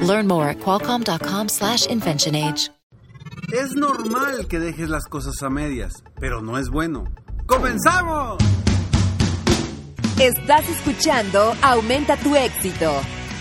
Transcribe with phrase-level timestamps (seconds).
[0.00, 2.70] Learn more at qualcomm.com/inventionage.
[3.52, 7.04] Es normal que dejes las cosas a medias, pero no es bueno.
[7.46, 8.36] ¡Comenzamos!
[10.20, 12.92] Estás escuchando Aumenta tu éxito,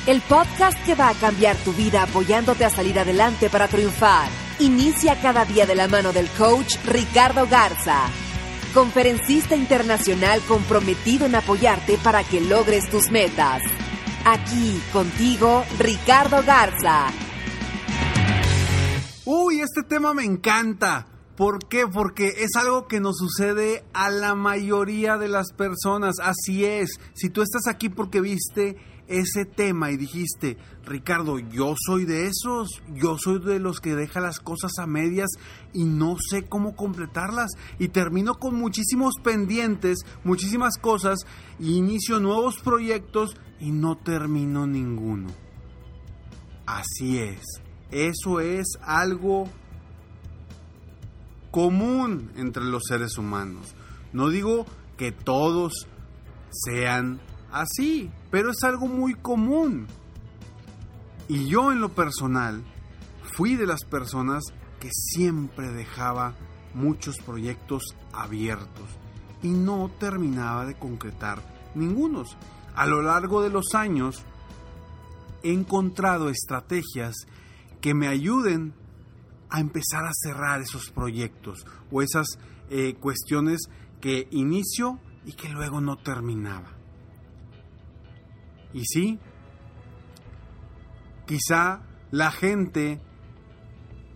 [0.06, 4.30] el podcast que va a cambiar tu vida apoyándote a salir adelante para triunfar.
[4.60, 8.04] Inicia cada día de la mano del coach Ricardo Garza,
[8.74, 13.62] conferencista internacional comprometido en apoyarte para que logres tus metas.
[14.30, 17.08] Aquí contigo, Ricardo Garza.
[19.24, 21.08] Uy, este tema me encanta.
[21.38, 21.88] ¿Por qué?
[21.88, 26.16] Porque es algo que nos sucede a la mayoría de las personas.
[26.22, 27.00] Así es.
[27.14, 28.76] Si tú estás aquí porque viste
[29.08, 34.20] ese tema y dijiste, Ricardo, yo soy de esos, yo soy de los que deja
[34.20, 35.30] las cosas a medias
[35.72, 41.20] y no sé cómo completarlas y termino con muchísimos pendientes, muchísimas cosas
[41.60, 45.30] y inicio nuevos proyectos y no termino ninguno.
[46.66, 47.42] Así es,
[47.92, 49.48] eso es algo
[51.52, 53.74] común entre los seres humanos.
[54.14, 54.66] No digo
[54.98, 55.88] que todos
[56.52, 57.20] sean
[57.52, 59.88] así, pero es algo muy común.
[61.28, 62.64] Y yo en lo personal
[63.36, 64.44] fui de las personas
[64.80, 66.36] que siempre dejaba
[66.74, 68.90] muchos proyectos abiertos
[69.42, 71.42] y no terminaba de concretar
[71.76, 72.38] ningunos.
[72.78, 74.24] A lo largo de los años
[75.42, 77.16] he encontrado estrategias
[77.82, 78.76] que me ayuden
[79.50, 82.28] a empezar a cerrar esos proyectos o esas
[82.70, 83.62] eh, cuestiones
[84.00, 86.78] que inicio y que luego no terminaba.
[88.76, 89.18] Y sí,
[91.26, 93.02] quizá la gente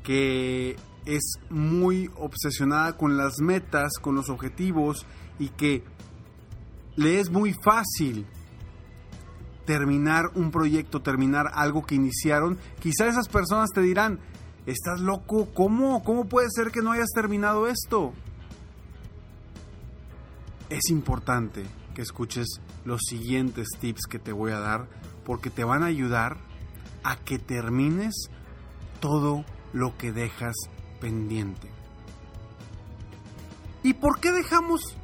[0.04, 5.08] que es muy obsesionada con las metas, con los objetivos
[5.40, 5.84] y que
[6.96, 8.28] le es muy fácil
[9.66, 14.20] terminar un proyecto, terminar algo que iniciaron, quizá esas personas te dirán,
[14.66, 15.50] ¿estás loco?
[15.54, 16.04] ¿Cómo?
[16.04, 18.14] ¿Cómo puede ser que no hayas terminado esto?
[20.70, 22.48] Es importante que escuches
[22.86, 24.88] los siguientes tips que te voy a dar
[25.26, 26.38] porque te van a ayudar
[27.04, 28.30] a que termines
[29.00, 30.56] todo lo que dejas
[31.00, 31.70] pendiente.
[33.84, 34.96] ¿Y por qué dejamos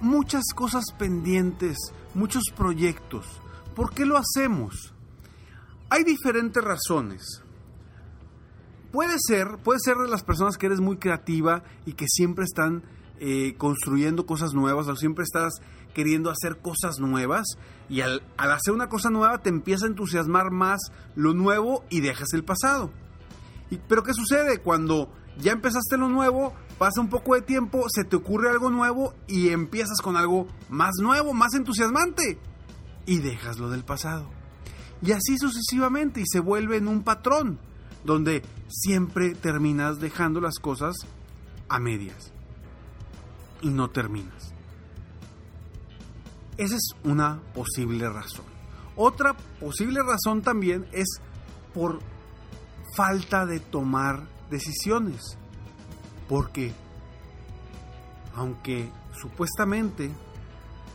[0.00, 1.76] muchas cosas pendientes,
[2.14, 3.40] muchos proyectos?
[3.74, 4.94] ¿Por qué lo hacemos?
[5.90, 7.42] Hay diferentes razones.
[8.92, 12.84] Puede ser, puede ser de las personas que eres muy creativa y que siempre están
[13.18, 15.54] eh, construyendo cosas nuevas o siempre estás
[15.94, 17.44] queriendo hacer cosas nuevas
[17.88, 20.80] y al, al hacer una cosa nueva te empieza a entusiasmar más
[21.16, 22.92] lo nuevo y dejas el pasado.
[23.88, 24.58] Pero ¿qué sucede?
[24.58, 29.14] Cuando ya empezaste lo nuevo, pasa un poco de tiempo, se te ocurre algo nuevo
[29.26, 32.38] y empiezas con algo más nuevo, más entusiasmante
[33.06, 34.26] y dejas lo del pasado.
[35.02, 37.58] Y así sucesivamente y se vuelve en un patrón
[38.04, 40.94] donde siempre terminas dejando las cosas
[41.68, 42.32] a medias
[43.60, 44.52] y no terminas.
[46.56, 48.44] Esa es una posible razón.
[48.96, 51.20] Otra posible razón también es
[51.72, 51.98] por
[52.94, 55.36] falta de tomar decisiones.
[56.28, 56.72] Porque,
[58.36, 58.88] aunque
[59.20, 60.10] supuestamente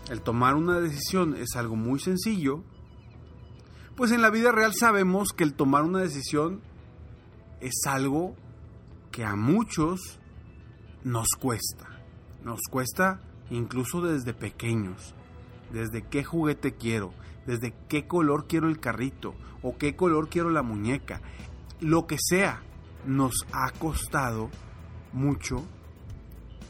[0.10, 2.64] el tomar una decisión es algo muy sencillo,
[3.96, 6.62] pues en la vida real sabemos que el tomar una decisión
[7.62, 8.36] es algo
[9.12, 10.20] que a muchos
[11.04, 12.02] nos cuesta.
[12.44, 15.14] Nos cuesta incluso desde pequeños.
[15.72, 17.14] Desde qué juguete quiero,
[17.46, 21.22] desde qué color quiero el carrito o qué color quiero la muñeca.
[21.80, 22.64] Lo que sea,
[23.06, 24.50] nos ha costado
[25.14, 25.64] mucho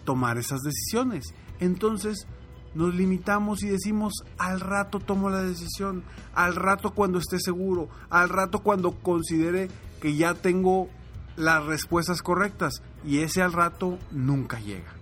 [0.03, 1.33] tomar esas decisiones.
[1.59, 2.27] Entonces
[2.75, 6.03] nos limitamos y decimos al rato tomo la decisión,
[6.35, 9.69] al rato cuando esté seguro, al rato cuando considere
[10.01, 10.89] que ya tengo
[11.35, 14.93] las respuestas correctas y ese al rato nunca llega.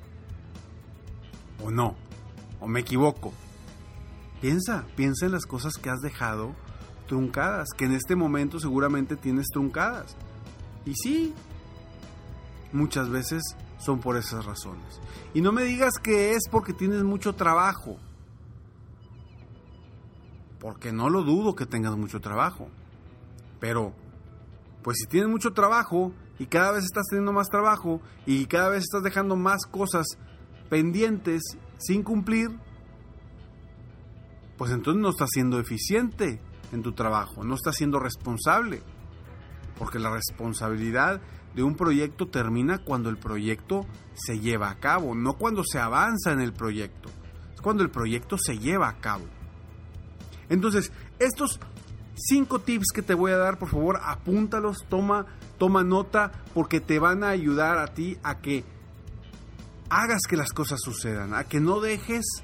[1.63, 1.95] ¿O no?
[2.59, 3.33] ¿O me equivoco?
[4.41, 6.53] Piensa, piensa en las cosas que has dejado
[7.07, 10.15] truncadas, que en este momento seguramente tienes truncadas.
[10.85, 11.33] Y sí,
[12.71, 13.41] muchas veces
[13.77, 14.99] son por esas razones.
[15.33, 17.97] Y no me digas que es porque tienes mucho trabajo.
[20.59, 22.69] Porque no lo dudo que tengas mucho trabajo.
[23.59, 23.93] Pero,
[24.83, 28.83] pues si tienes mucho trabajo y cada vez estás teniendo más trabajo y cada vez
[28.83, 30.05] estás dejando más cosas
[30.69, 31.41] pendientes
[31.77, 32.49] sin cumplir,
[34.57, 36.41] pues entonces no estás siendo eficiente
[36.71, 38.81] en tu trabajo, no estás siendo responsable.
[39.77, 41.21] Porque la responsabilidad
[41.57, 46.31] de un proyecto termina cuando el proyecto se lleva a cabo, no cuando se avanza
[46.31, 47.09] en el proyecto.
[47.51, 49.25] Es cuando el proyecto se lleva a cabo.
[50.49, 51.59] Entonces, estos
[52.15, 55.25] cinco tips que te voy a dar, por favor, apúntalos, toma,
[55.57, 58.63] toma nota, porque te van a ayudar a ti a que
[59.89, 62.43] hagas que las cosas sucedan, a que no dejes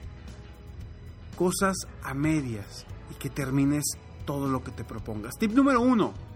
[1.38, 3.84] cosas a medias y que termines
[4.26, 5.38] todo lo que te propongas.
[5.38, 6.33] Tip número uno.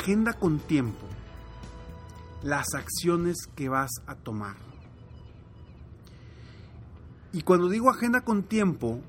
[0.00, 1.06] Agenda con tiempo
[2.42, 4.56] las acciones que vas a tomar.
[7.34, 9.02] Y cuando digo agenda con tiempo,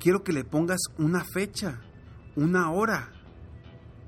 [0.00, 1.82] quiero que le pongas una fecha,
[2.34, 3.12] una hora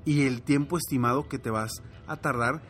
[0.03, 1.71] y el tiempo estimado que te vas
[2.07, 2.61] a tardar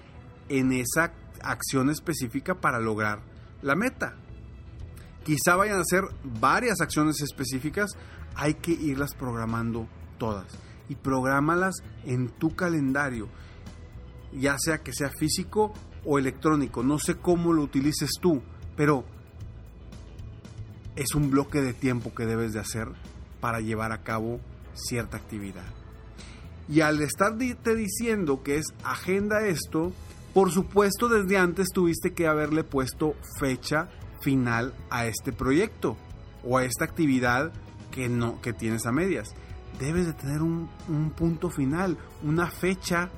[0.47, 1.11] en esa
[1.41, 3.23] acción específica para lograr
[3.63, 4.17] la meta.
[5.23, 7.89] Quizá vayan a ser varias acciones específicas,
[8.35, 9.89] hay que irlas programando
[10.19, 10.45] todas
[10.89, 13.27] y prográmalas en tu calendario,
[14.33, 15.73] ya sea que sea físico
[16.03, 18.41] o electrónico, no sé cómo lo utilices tú,
[18.75, 19.05] pero
[20.95, 22.87] es un bloque de tiempo que debes de hacer
[23.41, 24.39] para llevar a cabo
[24.73, 25.65] cierta actividad.
[26.67, 29.93] Y al estarte diciendo que es agenda esto,
[30.33, 33.89] por supuesto desde antes tuviste que haberle puesto fecha
[34.21, 35.97] final a este proyecto
[36.43, 37.51] o a esta actividad
[37.91, 39.35] que, no, que tienes a medias.
[39.79, 43.09] Debes de tener un, un punto final, una fecha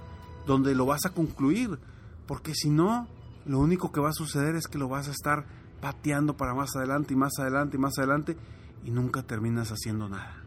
[0.46, 1.80] donde lo vas a concluir,
[2.26, 3.08] porque si no,
[3.46, 5.46] lo único que va a suceder es que lo vas a estar
[5.80, 8.38] pateando para más adelante y más adelante y más adelante
[8.84, 10.44] y nunca terminas haciendo nada.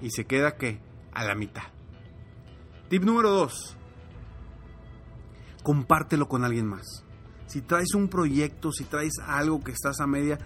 [0.00, 0.80] Y se queda que
[1.12, 1.64] a la mitad.
[2.88, 3.76] Tip número 2.
[5.62, 7.04] Compártelo con alguien más.
[7.46, 10.38] Si traes un proyecto, si traes algo que estás a media,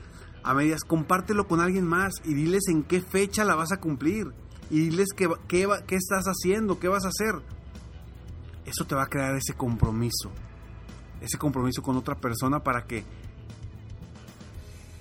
[0.42, 4.32] a medias, compártelo con alguien más y diles en qué fecha la vas a cumplir.
[4.70, 7.34] Y diles qué, qué, qué estás haciendo, qué vas a hacer.
[8.64, 10.30] Eso te va a crear ese compromiso.
[11.20, 13.04] Ese compromiso con otra persona para que,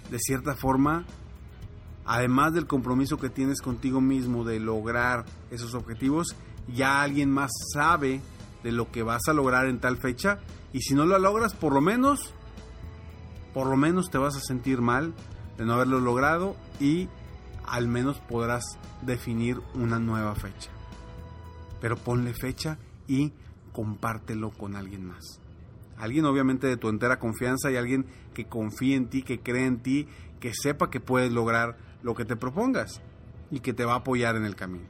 [0.09, 1.05] de cierta forma,
[2.05, 6.35] además del compromiso que tienes contigo mismo de lograr esos objetivos,
[6.67, 8.21] ya alguien más sabe
[8.63, 10.39] de lo que vas a lograr en tal fecha
[10.73, 12.33] y si no lo logras, por lo menos,
[13.53, 15.13] por lo menos te vas a sentir mal
[15.57, 17.09] de no haberlo logrado y
[17.69, 18.63] al menos podrás
[19.01, 20.71] definir una nueva fecha.
[21.79, 22.77] Pero ponle fecha
[23.07, 23.31] y
[23.71, 25.39] compártelo con alguien más.
[25.97, 29.79] Alguien obviamente de tu entera confianza y alguien que confíe en ti, que cree en
[29.79, 30.07] ti,
[30.39, 33.01] que sepa que puedes lograr lo que te propongas
[33.51, 34.85] y que te va a apoyar en el camino.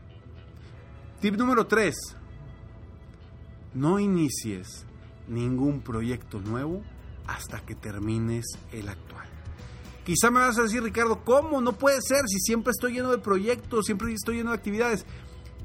[1.20, 1.96] Tip número 3.
[3.74, 4.86] No inicies
[5.28, 6.81] ningún proyecto nuevo
[7.28, 9.28] hasta que termines el actual.
[10.09, 11.61] Quizá me vas a decir, Ricardo, ¿cómo?
[11.61, 15.06] No puede ser si siempre estoy lleno de proyectos, siempre estoy lleno de actividades.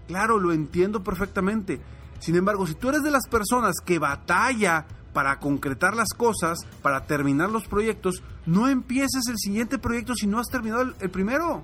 [0.07, 1.81] Claro, lo entiendo perfectamente.
[2.19, 7.07] Sin embargo, si tú eres de las personas que batalla para concretar las cosas, para
[7.07, 11.63] terminar los proyectos, no empieces el siguiente proyecto si no has terminado el, el primero.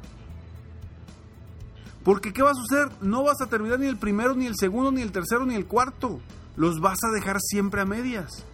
[2.02, 2.88] Porque ¿qué va a suceder?
[3.02, 5.66] No vas a terminar ni el primero, ni el segundo, ni el tercero, ni el
[5.66, 6.18] cuarto.
[6.56, 8.46] Los vas a dejar siempre a medias.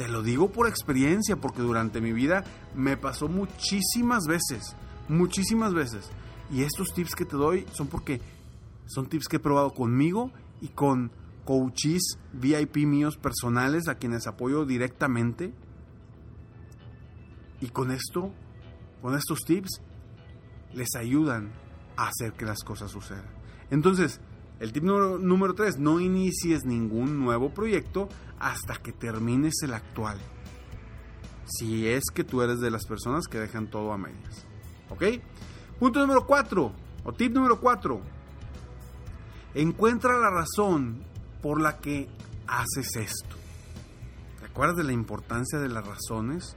[0.00, 2.42] Te lo digo por experiencia, porque durante mi vida
[2.74, 4.74] me pasó muchísimas veces,
[5.10, 6.08] muchísimas veces.
[6.50, 8.22] Y estos tips que te doy son porque
[8.86, 11.12] son tips que he probado conmigo y con
[11.44, 15.52] coaches VIP míos personales a quienes apoyo directamente.
[17.60, 18.32] Y con esto,
[19.02, 19.82] con estos tips,
[20.72, 21.52] les ayudan
[21.98, 23.28] a hacer que las cosas sucedan.
[23.70, 24.18] Entonces,
[24.60, 30.18] el tip número 3, no inicies ningún nuevo proyecto hasta que termines el actual.
[31.46, 34.46] Si es que tú eres de las personas que dejan todo a medias.
[34.90, 35.04] ¿Ok?
[35.78, 36.72] Punto número 4,
[37.04, 38.00] o tip número 4.
[39.54, 41.04] Encuentra la razón
[41.40, 42.08] por la que
[42.46, 43.36] haces esto.
[44.38, 46.54] ¿Te acuerdas de la importancia de las razones?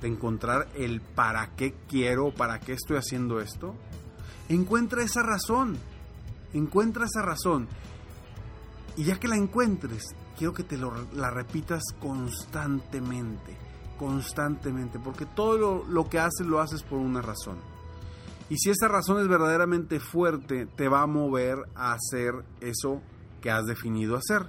[0.00, 3.74] De encontrar el para qué quiero, para qué estoy haciendo esto.
[4.48, 5.76] Encuentra esa razón.
[6.52, 7.68] Encuentra esa razón.
[8.96, 13.56] Y ya que la encuentres, quiero que te la repitas constantemente.
[13.98, 14.98] Constantemente.
[14.98, 17.58] Porque todo lo, lo que haces lo haces por una razón.
[18.48, 23.00] Y si esa razón es verdaderamente fuerte, te va a mover a hacer eso
[23.40, 24.46] que has definido hacer.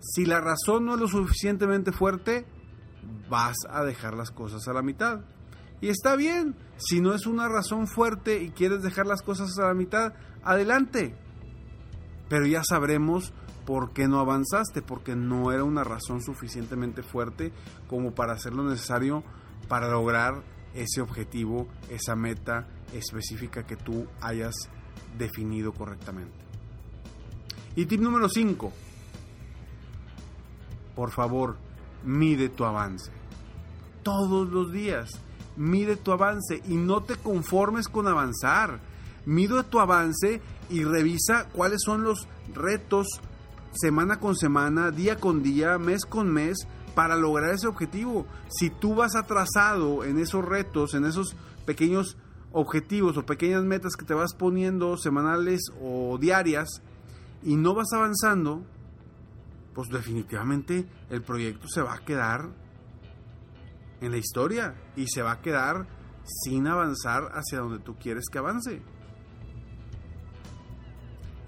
[0.00, 2.46] Si la razón no es lo suficientemente fuerte,
[3.28, 5.20] vas a dejar las cosas a la mitad.
[5.80, 9.68] Y está bien, si no es una razón fuerte y quieres dejar las cosas a
[9.68, 11.14] la mitad, adelante.
[12.28, 13.32] pero ya sabremos
[13.64, 17.52] por qué no avanzaste, porque no era una razón suficientemente fuerte
[17.86, 19.22] como para hacer lo necesario
[19.68, 20.42] para lograr
[20.74, 24.54] ese objetivo, esa meta específica que tú hayas
[25.18, 26.36] definido correctamente.
[27.76, 28.72] Y tip número 5.
[30.94, 31.56] Por favor,
[32.04, 33.12] mide tu avance.
[34.02, 35.10] Todos los días,
[35.58, 38.80] mide tu avance y no te conformes con avanzar.
[39.26, 43.20] Mide tu avance y revisa cuáles son los retos
[43.72, 46.56] semana con semana, día con día, mes con mes,
[46.94, 48.26] para lograr ese objetivo.
[48.48, 51.36] Si tú vas atrasado en esos retos, en esos
[51.66, 52.16] pequeños
[52.52, 56.68] objetivos o pequeñas metas que te vas poniendo semanales o diarias
[57.42, 58.62] y no vas avanzando,
[59.74, 62.48] pues definitivamente el proyecto se va a quedar
[64.00, 65.86] en la historia y se va a quedar
[66.24, 68.82] sin avanzar hacia donde tú quieres que avance.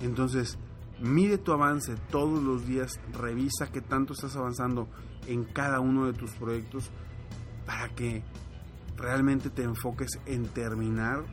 [0.00, 0.59] Entonces,
[1.00, 4.88] mide tu avance todos los días, revisa qué tanto estás avanzando
[5.26, 6.90] en cada uno de tus proyectos
[7.66, 8.23] para que
[8.97, 11.25] realmente te enfoques en terminar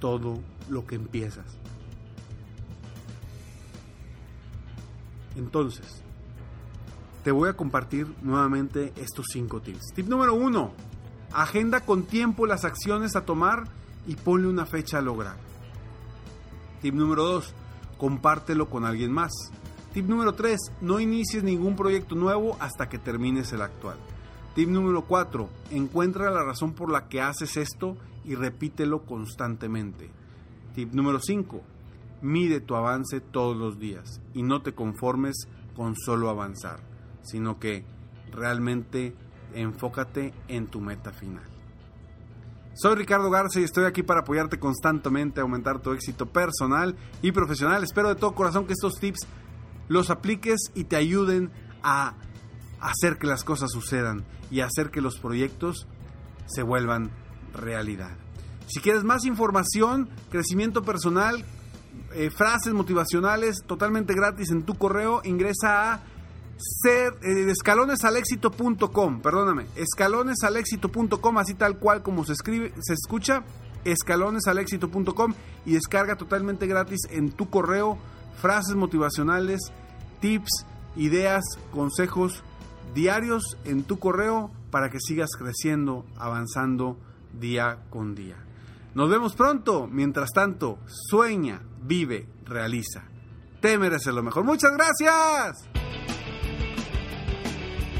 [0.00, 1.58] todo lo que empiezas.
[5.36, 6.02] Entonces,
[7.28, 9.92] te voy a compartir nuevamente estos cinco tips.
[9.94, 10.72] Tip número uno,
[11.30, 13.64] agenda con tiempo las acciones a tomar
[14.06, 15.36] y ponle una fecha a lograr.
[16.80, 17.52] Tip número dos,
[17.98, 19.30] compártelo con alguien más.
[19.92, 20.58] Tip número 3.
[20.80, 23.98] No inicies ningún proyecto nuevo hasta que termines el actual.
[24.54, 25.50] Tip número 4.
[25.72, 30.08] Encuentra la razón por la que haces esto y repítelo constantemente.
[30.74, 31.60] Tip número 5.
[32.22, 35.46] Mide tu avance todos los días y no te conformes
[35.78, 36.80] con solo avanzar,
[37.22, 37.84] sino que
[38.30, 39.14] realmente
[39.54, 41.44] enfócate en tu meta final.
[42.74, 47.32] Soy Ricardo Garza y estoy aquí para apoyarte constantemente a aumentar tu éxito personal y
[47.32, 47.82] profesional.
[47.82, 49.26] Espero de todo corazón que estos tips
[49.88, 51.50] los apliques y te ayuden
[51.82, 52.14] a
[52.80, 55.88] hacer que las cosas sucedan y hacer que los proyectos
[56.46, 57.10] se vuelvan
[57.52, 58.16] realidad.
[58.68, 61.44] Si quieres más información, crecimiento personal,
[62.14, 66.00] eh, frases motivacionales totalmente gratis en tu correo, ingresa a
[66.58, 73.44] ser, eh, escalonesalexito.com, perdóname, escalonesalexito.com, así tal cual como se escribe, se escucha,
[73.84, 75.34] escalonesalexito.com
[75.64, 77.98] y descarga totalmente gratis en tu correo
[78.40, 79.60] frases motivacionales,
[80.20, 82.42] tips, ideas, consejos
[82.94, 86.98] diarios en tu correo para que sigas creciendo, avanzando
[87.38, 88.36] día con día.
[88.94, 89.86] Nos vemos pronto.
[89.86, 93.04] Mientras tanto, sueña, vive, realiza.
[93.60, 94.44] Te mereces lo mejor.
[94.44, 95.77] Muchas gracias.